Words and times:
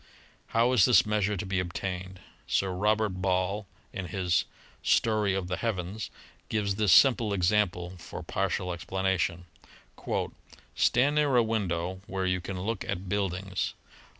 How 0.47 0.71
is 0.73 0.85
this 0.85 1.05
measure 1.05 1.37
to 1.37 1.45
be 1.45 1.59
obtained? 1.59 2.21
Sir 2.47 2.71
Robert 2.71 3.09
Ball 3.21 3.67
in 3.93 4.07
his 4.07 4.45
"Story 4.81 5.35
of 5.35 5.47
the 5.47 5.57
Heavens," 5.57 6.09
gives 6.49 6.73
this 6.77 6.91
simple 6.91 7.33
example 7.33 7.93
for 7.99 8.23
partial 8.23 8.73
explanation: 8.73 9.45
"Stand 10.73 11.13
near 11.17 11.35
a 11.35 11.43
window 11.43 12.01
where 12.07 12.25
you 12.25 12.41
can 12.41 12.61
look 12.61 12.83
at 12.85 13.09
buildings 13.09 13.75